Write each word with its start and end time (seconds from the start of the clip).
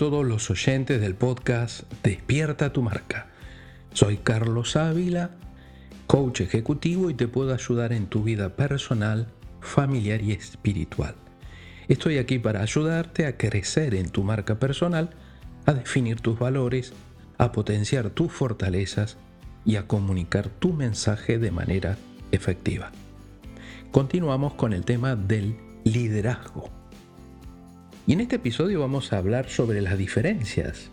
todos 0.00 0.24
los 0.24 0.50
oyentes 0.50 0.98
del 0.98 1.14
podcast 1.14 1.82
Despierta 2.02 2.72
tu 2.72 2.80
marca. 2.80 3.26
Soy 3.92 4.16
Carlos 4.16 4.74
Ávila, 4.76 5.32
coach 6.06 6.40
ejecutivo 6.40 7.10
y 7.10 7.14
te 7.14 7.28
puedo 7.28 7.52
ayudar 7.52 7.92
en 7.92 8.06
tu 8.06 8.22
vida 8.22 8.56
personal, 8.56 9.26
familiar 9.60 10.22
y 10.22 10.32
espiritual. 10.32 11.16
Estoy 11.88 12.16
aquí 12.16 12.38
para 12.38 12.62
ayudarte 12.62 13.26
a 13.26 13.36
crecer 13.36 13.94
en 13.94 14.08
tu 14.08 14.24
marca 14.24 14.58
personal, 14.58 15.10
a 15.66 15.74
definir 15.74 16.22
tus 16.22 16.38
valores, 16.38 16.94
a 17.36 17.52
potenciar 17.52 18.08
tus 18.08 18.32
fortalezas 18.32 19.18
y 19.66 19.76
a 19.76 19.86
comunicar 19.86 20.48
tu 20.48 20.72
mensaje 20.72 21.38
de 21.38 21.50
manera 21.50 21.98
efectiva. 22.32 22.90
Continuamos 23.90 24.54
con 24.54 24.72
el 24.72 24.86
tema 24.86 25.14
del 25.14 25.58
liderazgo. 25.84 26.79
Y 28.10 28.14
en 28.14 28.22
este 28.22 28.34
episodio 28.34 28.80
vamos 28.80 29.12
a 29.12 29.18
hablar 29.18 29.48
sobre 29.48 29.80
las 29.80 29.96
diferencias 29.96 30.90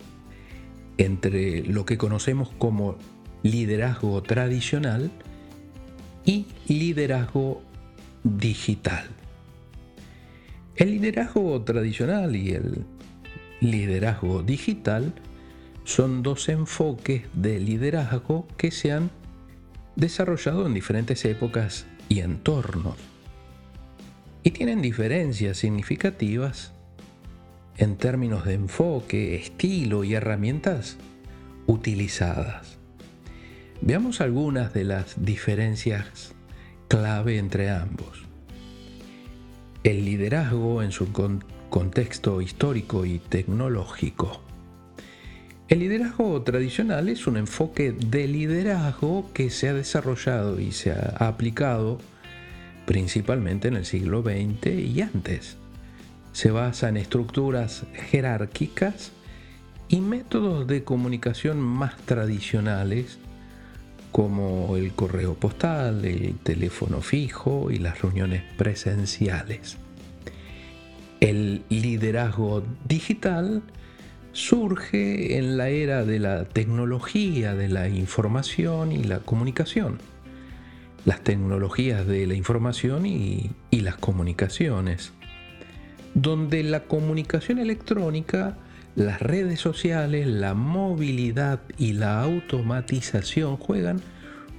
entre 0.99 1.63
lo 1.63 1.83
que 1.83 1.97
conocemos 1.97 2.49
como 2.59 2.95
liderazgo 3.41 4.21
tradicional 4.21 5.09
y 6.25 6.45
liderazgo 6.67 7.63
digital. 8.23 9.07
El 10.75 10.91
liderazgo 10.91 11.59
tradicional 11.63 12.35
y 12.35 12.51
el 12.51 12.85
liderazgo 13.61 14.43
digital 14.43 15.11
son 15.85 16.21
dos 16.21 16.49
enfoques 16.49 17.23
de 17.33 17.59
liderazgo 17.59 18.47
que 18.57 18.69
se 18.69 18.91
han 18.91 19.09
desarrollado 19.95 20.67
en 20.67 20.75
diferentes 20.75 21.25
épocas 21.25 21.87
y 22.09 22.19
entornos 22.19 22.97
y 24.43 24.51
tienen 24.51 24.83
diferencias 24.83 25.57
significativas 25.57 26.76
en 27.77 27.95
términos 27.95 28.45
de 28.45 28.55
enfoque, 28.55 29.35
estilo 29.35 30.03
y 30.03 30.15
herramientas 30.15 30.97
utilizadas. 31.67 32.77
Veamos 33.81 34.21
algunas 34.21 34.73
de 34.73 34.83
las 34.83 35.23
diferencias 35.23 36.33
clave 36.87 37.37
entre 37.37 37.69
ambos. 37.69 38.23
El 39.83 40.05
liderazgo 40.05 40.81
en 40.81 40.91
su 40.91 41.11
contexto 41.69 42.41
histórico 42.41 43.05
y 43.05 43.19
tecnológico. 43.19 44.41
El 45.67 45.79
liderazgo 45.79 46.41
tradicional 46.41 47.09
es 47.09 47.27
un 47.27 47.37
enfoque 47.37 47.91
de 47.91 48.27
liderazgo 48.27 49.29
que 49.33 49.49
se 49.49 49.67
ha 49.67 49.73
desarrollado 49.73 50.59
y 50.59 50.71
se 50.71 50.91
ha 50.91 51.15
aplicado 51.19 51.99
principalmente 52.85 53.67
en 53.67 53.75
el 53.75 53.85
siglo 53.85 54.23
XX 54.23 54.67
y 54.67 55.01
antes 55.01 55.57
se 56.37 56.51
basa 56.51 56.87
en 56.89 56.97
estructuras 56.97 57.87
jerárquicas 58.11 59.11
y 59.87 60.01
métodos 60.01 60.67
de 60.67 60.83
comunicación 60.83 61.59
más 61.59 61.97
tradicionales 61.97 63.17
como 64.11 64.77
el 64.77 64.93
correo 64.93 65.33
postal, 65.33 66.05
el 66.05 66.35
teléfono 66.35 67.01
fijo 67.01 67.71
y 67.71 67.79
las 67.79 68.03
reuniones 68.03 68.43
presenciales. 68.55 69.77
El 71.21 71.63
liderazgo 71.69 72.61
digital 72.87 73.63
surge 74.31 75.39
en 75.39 75.57
la 75.57 75.69
era 75.69 76.05
de 76.05 76.19
la 76.19 76.45
tecnología, 76.45 77.55
de 77.55 77.67
la 77.67 77.89
información 77.89 78.91
y 78.91 79.03
la 79.03 79.21
comunicación. 79.21 79.97
Las 81.03 81.23
tecnologías 81.23 82.05
de 82.05 82.27
la 82.27 82.35
información 82.35 83.07
y, 83.07 83.49
las 83.71 83.95
comunicaciones 83.95 85.13
donde 86.17 86.63
la 86.63 86.85
comunicación 86.85 87.59
electrónica, 87.59 88.57
las 88.95 89.21
redes 89.21 89.59
sociales, 89.59 90.25
la 90.25 90.55
movilidad 90.55 91.61
y 91.77 91.93
la 91.93 92.23
automatización 92.23 93.57
juegan 93.57 94.01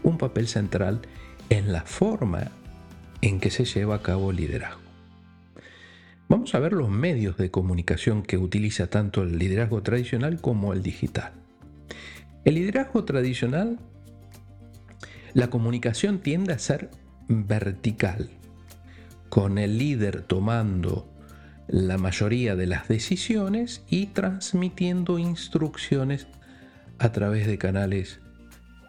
un 0.04 0.18
papel 0.18 0.46
central 0.46 1.00
en 1.50 1.72
la 1.72 1.82
forma 1.82 2.52
en 3.22 3.40
que 3.40 3.50
se 3.50 3.64
lleva 3.64 3.96
a 3.96 4.02
cabo 4.02 4.30
el 4.30 4.36
liderazgo. 4.36 4.80
Vamos 6.28 6.54
a 6.54 6.60
ver 6.60 6.74
los 6.74 6.90
medios 6.90 7.36
de 7.38 7.50
comunicación 7.50 8.22
que 8.22 8.38
utiliza 8.38 8.86
tanto 8.86 9.24
el 9.24 9.36
liderazgo 9.36 9.82
tradicional 9.82 10.40
como 10.40 10.72
el 10.72 10.84
digital. 10.84 11.32
El 12.44 12.54
liderazgo 12.54 13.04
tradicional, 13.04 13.80
la 15.34 15.50
comunicación 15.50 16.20
tiende 16.20 16.52
a 16.52 16.60
ser 16.60 16.88
vertical, 17.26 18.30
con 19.28 19.58
el 19.58 19.76
líder 19.76 20.22
tomando 20.22 21.17
la 21.68 21.98
mayoría 21.98 22.56
de 22.56 22.66
las 22.66 22.88
decisiones 22.88 23.84
y 23.88 24.06
transmitiendo 24.06 25.18
instrucciones 25.18 26.26
a 26.98 27.12
través 27.12 27.46
de 27.46 27.58
canales 27.58 28.20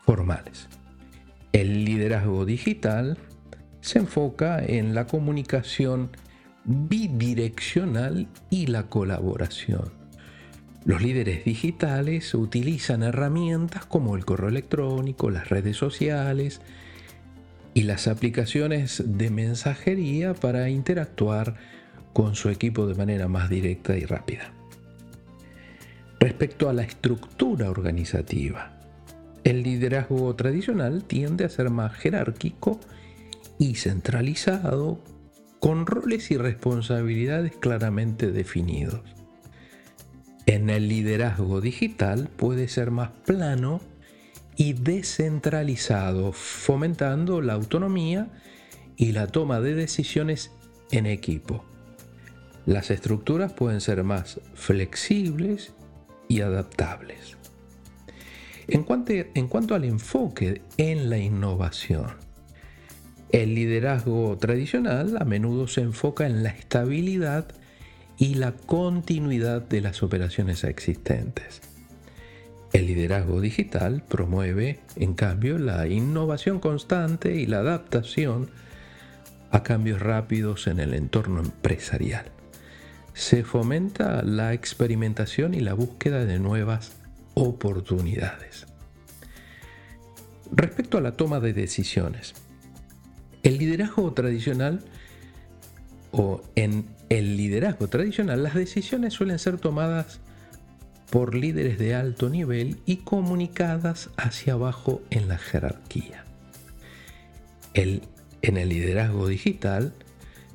formales. 0.05 0.67
El 1.51 1.85
liderazgo 1.85 2.45
digital 2.45 3.17
se 3.81 3.99
enfoca 3.99 4.63
en 4.63 4.95
la 4.95 5.07
comunicación 5.07 6.09
bidireccional 6.65 8.27
y 8.49 8.67
la 8.67 8.83
colaboración. 8.87 9.91
Los 10.85 11.01
líderes 11.01 11.43
digitales 11.43 12.33
utilizan 12.33 13.03
herramientas 13.03 13.85
como 13.85 14.15
el 14.15 14.25
correo 14.25 14.49
electrónico, 14.49 15.29
las 15.29 15.49
redes 15.49 15.75
sociales 15.75 16.61
y 17.73 17.83
las 17.83 18.07
aplicaciones 18.07 19.03
de 19.05 19.29
mensajería 19.29 20.33
para 20.33 20.69
interactuar 20.69 21.55
con 22.13 22.35
su 22.35 22.49
equipo 22.49 22.87
de 22.87 22.95
manera 22.95 23.27
más 23.27 23.49
directa 23.49 23.97
y 23.97 24.05
rápida. 24.05 24.51
Respecto 26.19 26.69
a 26.69 26.73
la 26.73 26.83
estructura 26.83 27.69
organizativa, 27.69 28.73
el 29.43 29.63
liderazgo 29.63 30.35
tradicional 30.35 31.03
tiende 31.05 31.45
a 31.45 31.49
ser 31.49 31.69
más 31.69 31.93
jerárquico 31.93 32.79
y 33.57 33.75
centralizado, 33.75 34.99
con 35.59 35.85
roles 35.85 36.31
y 36.31 36.37
responsabilidades 36.37 37.53
claramente 37.55 38.31
definidos. 38.31 39.01
En 40.45 40.69
el 40.69 40.87
liderazgo 40.87 41.61
digital 41.61 42.29
puede 42.35 42.67
ser 42.67 42.91
más 42.91 43.11
plano 43.25 43.81
y 44.55 44.73
descentralizado, 44.73 46.31
fomentando 46.31 47.41
la 47.41 47.53
autonomía 47.53 48.27
y 48.97 49.11
la 49.11 49.27
toma 49.27 49.61
de 49.61 49.75
decisiones 49.75 50.51
en 50.91 51.05
equipo. 51.05 51.63
Las 52.65 52.91
estructuras 52.91 53.53
pueden 53.53 53.81
ser 53.81 54.03
más 54.03 54.39
flexibles 54.53 55.73
y 56.27 56.41
adaptables. 56.41 57.37
En 58.67 58.83
cuanto, 58.83 59.73
al 59.73 59.83
enfoque 59.83 60.61
en 60.77 61.09
la 61.09 61.17
innovación, 61.17 62.11
el 63.31 63.55
liderazgo 63.55 64.37
tradicional 64.37 65.17
a 65.19 65.25
menudo 65.25 65.67
se 65.67 65.81
enfoca 65.81 66.27
en 66.27 66.43
la 66.43 66.49
estabilidad 66.49 67.47
y 68.17 68.35
la 68.35 68.51
continuidad 68.51 69.61
de 69.63 69.81
las 69.81 70.03
operaciones 70.03 70.63
existentes. 70.63 71.61
El 72.71 72.85
liderazgo 72.85 73.41
digital 73.41 74.03
promueve, 74.07 74.79
en 74.95 75.15
cambio, 75.15 75.57
la 75.57 75.87
innovación 75.87 76.59
constante 76.59 77.35
y 77.35 77.47
la 77.47 77.59
adaptación 77.59 78.51
a 79.49 79.63
cambios 79.63 79.99
rápidos 79.99 80.67
en 80.67 80.79
el 80.79 80.93
entorno 80.93 81.39
empresarial 81.39 82.25
se 83.19 83.43
fomenta 83.43 84.23
la 84.23 84.53
experimentación 84.53 85.53
y 85.53 85.59
la 85.59 85.73
búsqueda 85.73 86.23
de 86.23 86.39
nuevas 86.39 86.93
oportunidades. 87.33 88.65
Respecto 90.53 90.97
a 90.97 91.01
la 91.01 91.11
toma 91.11 91.41
de 91.41 91.51
decisiones, 91.51 92.33
el 93.43 93.57
liderazgo 93.57 94.13
tradicional 94.13 94.79
o 96.11 96.41
en 96.55 96.85
el 97.09 97.35
liderazgo 97.35 97.89
tradicional 97.89 98.41
las 98.41 98.55
decisiones 98.55 99.15
suelen 99.15 99.37
ser 99.37 99.57
tomadas 99.57 100.21
por 101.09 101.35
líderes 101.35 101.77
de 101.77 101.95
alto 101.95 102.29
nivel 102.29 102.79
y 102.85 102.97
comunicadas 102.97 104.11
hacia 104.15 104.53
abajo 104.53 105.01
en 105.09 105.27
la 105.27 105.37
jerarquía. 105.37 106.23
en 107.73 108.57
el 108.57 108.69
liderazgo 108.69 109.27
digital, 109.27 109.93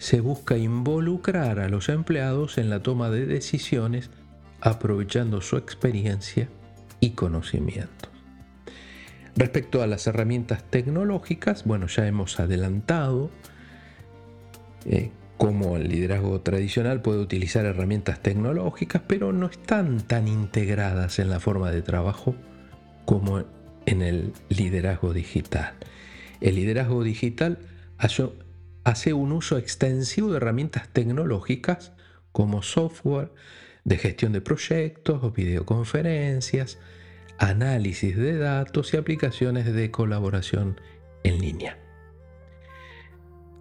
se 0.04 0.20
busca 0.20 0.58
involucrar 0.58 1.60
a 1.60 1.70
los 1.70 1.88
empleados 1.88 2.58
en 2.58 2.68
la 2.68 2.82
toma 2.82 3.08
de 3.08 3.24
decisiones 3.24 4.10
aprovechando 4.60 5.40
su 5.40 5.56
experiencia 5.56 6.50
y 7.00 7.12
conocimientos. 7.12 8.10
Respecto 9.34 9.80
a 9.80 9.86
las 9.86 10.06
herramientas 10.06 10.62
tecnológicas, 10.68 11.64
bueno, 11.64 11.86
ya 11.86 12.06
hemos 12.06 12.38
adelantado 12.38 13.30
eh, 14.84 15.10
cómo 15.38 15.78
el 15.78 15.88
liderazgo 15.88 16.38
tradicional 16.42 17.00
puede 17.00 17.20
utilizar 17.20 17.64
herramientas 17.64 18.20
tecnológicas, 18.20 19.00
pero 19.06 19.32
no 19.32 19.46
están 19.46 20.02
tan 20.02 20.28
integradas 20.28 21.18
en 21.18 21.30
la 21.30 21.40
forma 21.40 21.70
de 21.70 21.80
trabajo 21.80 22.34
como 23.06 23.42
en 23.86 24.02
el 24.02 24.34
liderazgo 24.50 25.14
digital. 25.14 25.72
El 26.42 26.56
liderazgo 26.56 27.02
digital 27.02 27.58
hace 27.96 28.43
un 29.14 29.32
uso 29.32 29.58
extensivo 29.58 30.30
de 30.30 30.36
herramientas 30.36 30.88
tecnológicas 30.88 31.92
como 32.32 32.62
software 32.62 33.32
de 33.84 33.98
gestión 33.98 34.32
de 34.32 34.40
proyectos, 34.40 35.32
videoconferencias, 35.34 36.78
análisis 37.38 38.16
de 38.16 38.38
datos 38.38 38.94
y 38.94 38.96
aplicaciones 38.96 39.72
de 39.72 39.90
colaboración 39.90 40.80
en 41.22 41.38
línea. 41.38 41.78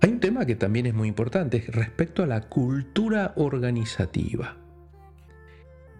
Hay 0.01 0.11
un 0.11 0.19
tema 0.19 0.45
que 0.45 0.55
también 0.55 0.85
es 0.85 0.93
muy 0.93 1.07
importante 1.07 1.63
respecto 1.69 2.23
a 2.23 2.27
la 2.27 2.41
cultura 2.41 3.33
organizativa. 3.37 4.57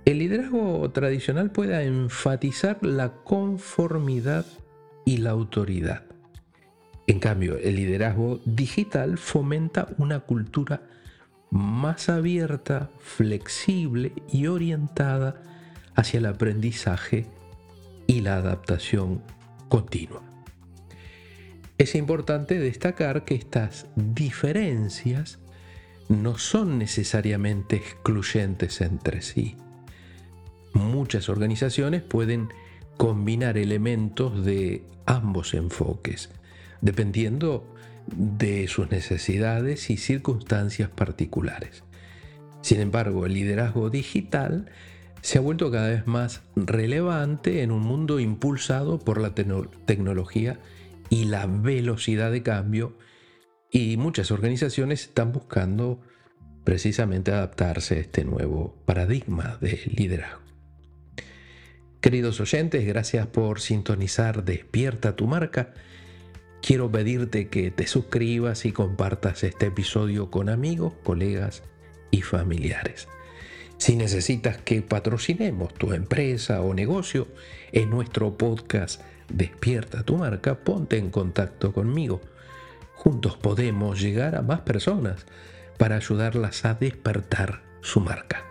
El 0.06 0.20
liderazgo 0.20 0.92
tradicional 0.92 1.52
puede 1.52 1.82
enfatizar 1.86 2.86
la 2.86 3.14
conformidad 3.24 4.46
y 5.06 5.18
la 5.18 5.30
autoridad. 5.30 6.13
En 7.08 7.20
cambio, 7.20 7.58
el 7.58 7.76
liderazgo 7.76 8.40
digital 8.46 9.18
fomenta 9.18 9.90
una 9.98 10.22
cultura 10.22 10.84
más 11.52 12.10
abierta, 12.10 12.90
flexible 13.00 14.14
y 14.32 14.48
orientada 14.48 15.42
hacia 15.96 16.20
el 16.20 16.26
aprendizaje 16.26 17.28
y 18.08 18.22
la 18.22 18.38
adaptación 18.38 19.22
continua. 19.70 20.22
Es 21.78 21.96
importante 21.96 22.60
destacar 22.60 23.26
que 23.26 23.36
estas 23.36 23.88
diferencias 23.96 25.40
no 26.08 26.38
son 26.38 26.78
necesariamente 26.78 27.76
excluyentes 27.76 28.82
entre 28.82 29.22
sí. 29.22 29.58
Muchas 30.74 31.30
organizaciones 31.30 32.02
pueden 32.02 32.50
combinar 32.98 33.58
elementos 33.58 34.46
de 34.46 34.84
ambos 35.06 35.54
enfoques, 35.54 36.30
dependiendo 36.84 37.66
de 38.08 38.68
sus 38.68 38.92
necesidades 38.92 39.90
y 39.90 39.98
circunstancias 39.98 40.90
particulares. 40.90 41.84
Sin 42.62 42.82
embargo, 42.82 43.26
el 43.26 43.34
liderazgo 43.34 43.90
digital 43.90 44.70
se 45.22 45.38
ha 45.38 45.42
vuelto 45.42 45.72
cada 45.72 45.90
vez 45.90 46.06
más 46.06 46.42
relevante 46.58 47.64
en 47.64 47.72
un 47.72 47.82
mundo 47.82 48.20
impulsado 48.20 49.00
por 49.00 49.22
la 49.22 49.34
tecnología 49.34 50.60
y 51.10 51.26
la 51.26 51.48
velocidad 51.48 52.32
de 52.32 52.44
cambio 52.44 52.98
y 53.72 53.96
muchas 53.96 54.32
organizaciones 54.32 55.04
están 55.04 55.32
buscando 55.32 56.02
precisamente 56.66 57.32
adaptarse 57.32 57.96
a 57.96 58.00
este 58.00 58.26
nuevo 58.26 58.76
paradigma 58.86 59.58
de 59.62 59.80
liderazgo. 59.86 60.42
Queridos 62.02 62.42
oyentes, 62.42 62.86
gracias 62.86 63.28
por 63.28 63.62
sintonizar 63.62 64.44
Despierta 64.44 65.16
tu 65.16 65.28
marca. 65.28 65.74
Quiero 66.66 66.90
pedirte 66.90 67.50
que 67.50 67.72
te 67.72 67.88
suscribas 67.88 68.64
y 68.64 68.72
compartas 68.72 69.44
este 69.44 69.66
episodio 69.66 70.32
con 70.32 70.48
amigos, 70.48 70.94
colegas 71.04 71.62
y 72.10 72.22
familiares. 72.22 73.10
Si 73.78 73.98
necesitas 73.98 74.60
que 74.60 74.82
patrocinemos 74.82 75.74
tu 75.74 75.92
empresa 75.92 76.62
o 76.62 76.74
negocio 76.74 77.28
en 77.74 77.90
nuestro 77.90 78.38
podcast 78.38 79.02
Despierta 79.28 80.04
tu 80.04 80.16
marca, 80.16 80.56
ponte 80.60 80.98
en 80.98 81.10
contacto 81.10 81.74
conmigo. 81.74 82.22
Juntos 82.94 83.36
podemos 83.36 84.00
llegar 84.00 84.36
a 84.38 84.42
más 84.42 84.62
personas 84.62 85.26
para 85.78 85.98
ayudarlas 85.98 86.64
a 86.64 86.76
despertar 86.76 87.62
su 87.82 88.00
marca. 88.00 88.46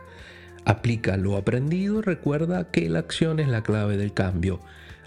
Aplica 0.66 1.16
lo 1.16 1.38
aprendido 1.38 2.00
y 2.00 2.02
recuerda 2.02 2.70
que 2.70 2.90
la 2.90 2.98
acción 2.98 3.40
es 3.40 3.48
la 3.48 3.62
clave 3.62 3.96
del 3.96 4.12
cambio. 4.12 4.60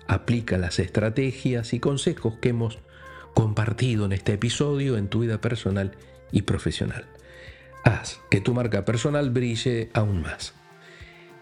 Aplica 0.07 0.57
las 0.57 0.79
estrategias 0.79 1.73
y 1.73 1.79
consejos 1.79 2.37
que 2.41 2.49
hemos 2.49 2.79
compartido 3.35 4.05
en 4.05 4.13
este 4.13 4.33
episodio 4.33 4.97
en 4.97 5.09
tu 5.09 5.19
vida 5.19 5.39
personal 5.39 5.91
y 6.31 6.41
profesional. 6.41 7.05
Haz 7.83 8.19
que 8.31 8.41
tu 8.41 8.55
marca 8.55 8.85
personal 8.85 9.29
brille 9.29 9.91
aún 9.93 10.23
más. 10.23 10.55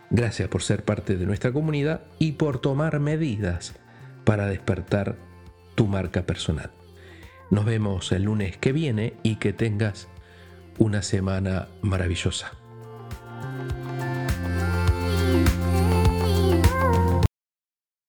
Gracias 0.10 0.50
por 0.50 0.62
ser 0.62 0.84
parte 0.84 1.16
de 1.16 1.26
nuestra 1.26 1.54
comunidad 1.54 2.02
y 2.20 2.34
por 2.34 2.60
tomar 2.60 3.00
medidas 3.00 3.76
para 4.26 4.48
despertar 4.48 5.16
tu 5.76 5.88
marca 5.88 6.24
personal. 6.24 6.72
Nos 7.50 7.66
vemos 7.66 8.12
el 8.12 8.24
lunes 8.24 8.58
que 8.58 8.74
viene 8.74 9.14
y 9.24 9.36
que 9.36 9.54
tengas 9.54 10.10
una 10.80 11.04
semana 11.04 11.68
maravillosa. 11.82 12.63